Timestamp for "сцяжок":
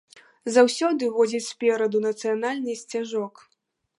2.83-3.35